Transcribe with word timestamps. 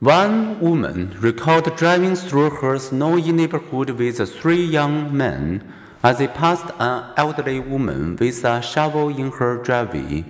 One 0.00 0.60
woman 0.60 1.16
recalled 1.20 1.74
driving 1.74 2.16
through 2.16 2.50
her 2.50 2.78
snowy 2.78 3.32
neighborhood 3.32 3.88
with 3.88 4.18
three 4.28 4.62
young 4.62 5.16
men 5.16 5.72
as 6.02 6.18
they 6.18 6.28
passed 6.28 6.66
an 6.78 7.14
elderly 7.16 7.60
woman 7.60 8.16
with 8.16 8.44
a 8.44 8.60
shovel 8.60 9.08
in 9.08 9.30
her 9.30 9.56
driveway. 9.56 10.26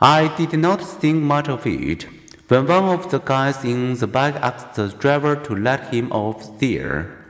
I 0.00 0.32
did 0.36 0.56
not 0.60 0.80
think 0.80 1.24
much 1.24 1.48
of 1.48 1.66
it 1.66 2.06
when 2.46 2.68
one 2.68 2.84
of 2.84 3.10
the 3.10 3.18
guys 3.18 3.64
in 3.64 3.94
the 3.94 4.06
back 4.06 4.36
asked 4.36 4.76
the 4.76 4.90
driver 4.90 5.34
to 5.34 5.56
let 5.56 5.92
him 5.92 6.12
off 6.12 6.60
there. 6.60 7.26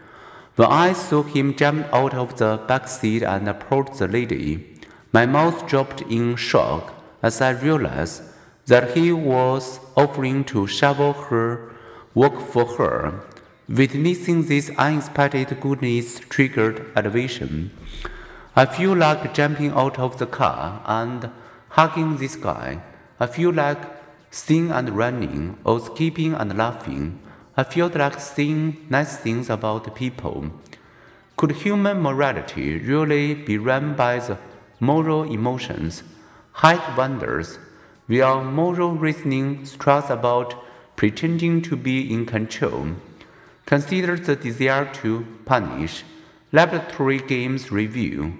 When 0.57 0.69
I 0.69 0.93
saw 0.93 1.23
him 1.23 1.57
jump 1.57 1.87
out 1.95 2.13
of 2.13 2.37
the 2.37 2.61
back 2.69 2.89
seat 2.89 3.23
and 3.23 3.49
approach 3.49 3.97
the 3.97 4.07
lady, 4.07 4.79
my 5.13 5.25
mouth 5.25 5.67
dropped 5.67 6.03
in 6.03 6.37
shock 6.37 6.93
as 7.23 7.41
I 7.41 7.53
realized 7.53 8.23
that 8.69 8.97
he 8.97 9.13
was 9.13 9.81
offering 9.97 10.45
to 10.45 10.67
shovel 10.67 11.13
her 11.15 11.73
work 12.15 12.41
for 12.41 12.65
her. 12.77 13.25
Witnessing 13.69 14.47
this 14.47 14.71
unexpected 14.79 15.61
goodness 15.61 16.21
triggered 16.21 16.91
elevation. 16.97 17.71
I 18.57 18.65
feel 18.67 18.95
like 18.95 19.35
jumping 19.35 19.73
out 19.73 19.99
of 19.99 20.19
the 20.19 20.27
car 20.27 20.83
and 20.87 21.31
hugging 21.71 22.17
this 22.17 22.37
guy. 22.37 22.81
I 23.21 23.27
feel 23.27 23.53
like 23.53 23.83
singing 24.31 24.71
and 24.71 24.91
running, 24.91 25.59
or 25.65 25.81
skipping 25.81 26.35
and 26.35 26.57
laughing. 26.57 27.21
I 27.57 27.65
feel 27.65 27.89
like 27.89 28.21
saying 28.21 28.87
nice 28.89 29.17
things 29.17 29.49
about 29.51 29.95
people. 29.95 30.51
Could 31.37 31.53
human 31.53 32.03
morality 32.03 32.79
really 32.79 33.35
be 33.35 33.59
run 33.59 33.95
by 33.95 34.19
the 34.19 34.39
moral 34.81 35.23
emotions? 35.25 36.03
Haidt 36.57 36.97
wonders, 36.97 37.59
while 38.09 38.43
moral 38.43 38.93
reasoning 38.93 39.65
struts 39.65 40.11
about 40.11 40.55
pretending 40.97 41.63
to 41.63 41.77
be 41.77 42.13
in 42.13 42.27
control. 42.27 42.89
Consider 43.67 44.17
the 44.17 44.35
desire 44.35 44.93
to 44.95 45.27
punish. 45.45 46.03
Laboratory 46.51 47.19
games 47.19 47.71
review 47.71 48.33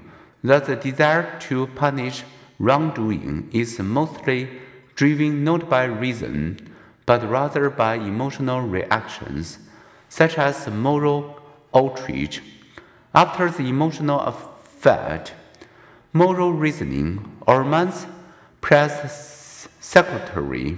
that 0.43 0.65
the 0.65 0.75
desire 0.75 1.39
to 1.41 1.67
punish 1.69 2.25
wrongdoing 2.59 3.49
is 3.53 3.79
mostly 3.79 4.49
driven 4.95 5.45
not 5.45 5.69
by 5.69 5.85
reason, 5.85 6.59
but 7.05 7.29
rather 7.29 7.69
by 7.69 7.95
emotional 7.95 8.63
reactions, 8.63 9.59
such 10.09 10.39
as 10.39 10.67
moral 10.69 11.39
outrage. 11.75 12.43
After 13.15 13.51
the 13.51 13.69
emotional 13.69 14.21
effect, 14.21 15.35
moral 16.13 16.53
reasoning, 16.53 17.37
or 17.47 17.65
man's 17.65 18.07
press 18.61 19.38
secretary, 19.81 20.77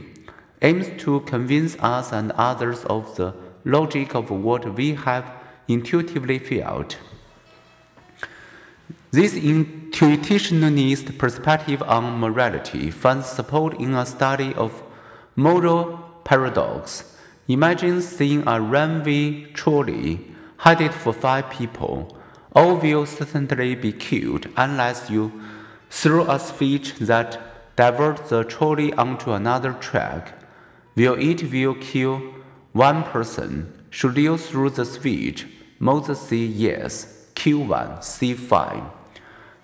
aims 0.63 0.89
to 1.03 1.21
convince 1.21 1.77
us 1.81 2.13
and 2.13 2.33
others 2.33 2.85
of 2.85 3.17
the 3.17 3.35
logic 3.65 4.15
of 4.15 4.31
what 4.31 4.75
we 4.75 4.95
have 4.95 5.31
intuitively 5.69 6.39
felt. 6.39 6.99
This 9.13 9.35
intuitionist 9.35 11.19
perspective 11.19 11.83
on 11.83 12.21
morality 12.21 12.91
finds 12.91 13.27
support 13.27 13.81
in 13.81 13.95
a 13.95 14.07
study 14.07 14.55
of 14.55 14.83
moral 15.35 15.99
paradox. 16.25 17.17
Imagine 17.49 18.01
seeing 18.03 18.47
a 18.47 18.61
runway 18.61 19.47
trolley 19.53 20.31
headed 20.59 20.95
for 20.95 21.13
five 21.13 21.51
people. 21.51 22.17
All 22.55 22.77
will 22.77 23.07
certainly 23.07 23.75
be 23.75 23.93
killed 23.93 24.47
unless 24.57 25.11
you 25.11 25.33
throw 25.89 26.29
a 26.31 26.39
switch 26.39 26.95
that 27.01 27.50
diverts 27.81 28.29
the 28.29 28.45
trolley 28.45 28.93
onto 28.93 29.33
another 29.33 29.73
track. 29.73 30.35
Will 30.97 31.17
it 31.19 31.51
will 31.51 31.75
kill 31.77 32.21
one 32.73 33.03
person. 33.05 33.73
Should 33.89 34.19
you 34.19 34.37
throw 34.37 34.69
the 34.69 34.85
switch? 34.85 35.47
Moses 35.79 36.21
say 36.21 36.45
yes. 36.67 36.91
Q1, 37.37 38.01
C5. 38.01 38.85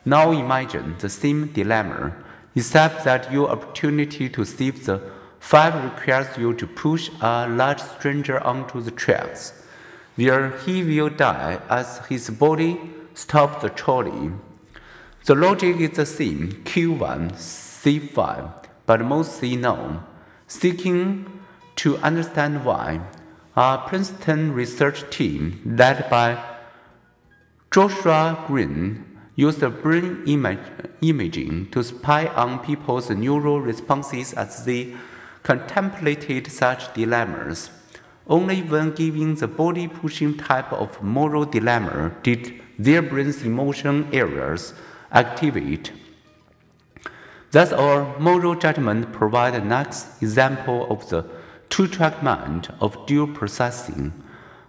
Now 0.07 0.31
imagine 0.31 0.95
the 0.99 1.11
same 1.11 1.49
dilemma, 1.49 2.15
except 2.55 3.05
that 3.05 3.31
your 3.31 3.51
opportunity 3.51 4.31
to 4.31 4.47
save 4.47 4.87
the 4.87 4.99
five 5.39 5.75
requires 5.85 6.39
you 6.39 6.55
to 6.55 6.67
push 6.67 7.11
a 7.21 7.47
large 7.47 7.83
stranger 7.83 8.41
onto 8.43 8.81
the 8.81 8.93
tracks, 8.93 9.53
where 10.15 10.57
he 10.61 10.83
will 10.83 11.11
die 11.11 11.61
as 11.69 11.99
his 12.07 12.31
body 12.31 12.81
stops 13.13 13.61
the 13.61 13.69
trolley. 13.69 14.31
The 15.27 15.35
logic 15.35 15.77
is 15.81 15.91
the 15.91 16.07
same, 16.07 16.63
Q1, 16.65 17.66
C5, 17.87 18.67
but 18.85 19.01
most 19.05 19.39
say 19.39 19.55
no. 19.55 20.03
Seeking 20.49 21.25
to 21.77 21.97
understand 21.99 22.65
why, 22.65 23.01
a 23.55 23.79
Princeton 23.87 24.53
research 24.53 25.09
team 25.09 25.63
led 25.65 26.11
by 26.11 26.37
Joshua 27.71 28.43
Greene 28.49 29.05
used 29.37 29.61
brain 29.83 30.25
image, 30.27 30.59
imaging 31.01 31.71
to 31.71 31.85
spy 31.85 32.27
on 32.27 32.59
people's 32.59 33.09
neural 33.11 33.61
responses 33.61 34.33
as 34.33 34.65
they 34.65 34.97
contemplated 35.45 36.51
such 36.51 36.93
dilemmas. 36.93 37.71
Only 38.27 38.63
when 38.63 38.97
given 38.97 39.37
the 39.37 39.47
body 39.47 39.87
pushing 39.87 40.37
type 40.37 40.73
of 40.73 41.01
moral 41.05 41.45
dilemma 41.45 42.17
did 42.25 42.61
their 42.81 43.03
brain's 43.03 43.45
emotion 43.45 44.09
areas 44.13 44.75
activate. 45.13 45.93
Thus, 47.57 47.73
our 47.73 48.19
moral 48.19 48.55
judgment 48.55 49.15
provides 49.15 49.57
the 49.57 49.65
next 49.65 50.23
example 50.23 50.87
of 50.91 51.09
the 51.09 51.25
two 51.71 51.89
track 51.89 52.23
mind 52.23 52.69
of 52.83 53.07
dual 53.07 53.29
processing. 53.29 54.13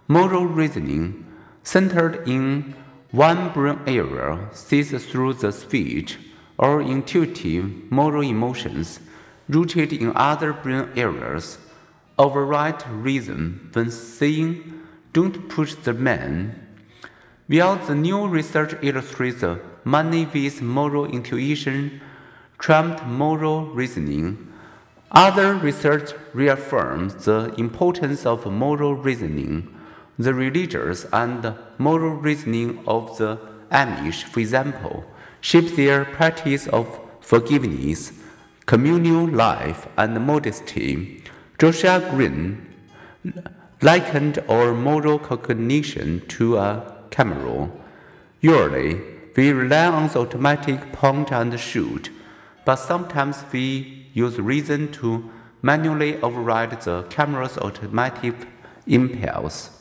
Moral 0.08 0.46
reasoning, 0.46 1.26
centered 1.62 2.26
in 2.26 2.74
one 3.10 3.52
brain 3.52 3.78
area, 3.86 4.48
sees 4.52 4.88
through 5.04 5.34
the 5.34 5.52
speech 5.52 6.16
or 6.56 6.80
intuitive 6.80 7.92
moral 7.92 8.22
emotions 8.22 9.00
rooted 9.50 9.92
in 9.92 10.10
other 10.16 10.54
brain 10.54 10.88
areas. 10.96 11.58
Override 12.18 12.88
reason 12.88 13.68
when 13.74 13.90
saying, 13.90 14.80
Don't 15.12 15.50
push 15.50 15.74
the 15.74 15.92
man. 15.92 16.58
While 17.48 17.76
the 17.76 17.94
new 17.94 18.26
research 18.26 18.72
illustrates 18.80 19.42
the 19.42 19.60
money 19.84 20.24
with 20.24 20.62
moral 20.62 21.04
intuition 21.04 22.00
trumped 22.58 23.04
moral 23.06 23.66
reasoning, 23.66 24.52
other 25.10 25.54
research 25.54 26.12
reaffirms 26.34 27.24
the 27.24 27.54
importance 27.56 28.26
of 28.26 28.44
moral 28.46 28.94
reasoning. 28.94 29.74
The 30.18 30.34
religious 30.34 31.06
and 31.12 31.54
moral 31.78 32.16
reasoning 32.16 32.82
of 32.86 33.16
the 33.18 33.38
Amish, 33.70 34.24
for 34.24 34.40
example, 34.40 35.04
shape 35.40 35.76
their 35.76 36.04
practice 36.04 36.66
of 36.66 37.00
forgiveness, 37.20 38.12
communal 38.66 39.28
life, 39.28 39.86
and 39.96 40.26
modesty. 40.26 41.22
Joshua 41.58 42.00
Greene 42.10 42.66
likened 43.80 44.38
our 44.48 44.74
moral 44.74 45.18
cognition 45.18 46.26
to 46.26 46.56
a 46.56 46.94
camera. 47.10 47.70
Usually, 48.40 49.00
we 49.36 49.52
rely 49.52 49.86
on 49.86 50.08
the 50.08 50.18
automatic 50.18 50.92
point 50.92 51.30
and 51.32 51.58
shoot, 51.58 52.10
but 52.68 52.76
sometimes 52.76 53.42
we 53.50 54.10
use 54.12 54.38
reason 54.38 54.92
to 54.92 55.24
manually 55.62 56.20
override 56.20 56.78
the 56.82 57.02
camera's 57.04 57.56
automatic 57.56 58.34
impulse. 58.86 59.77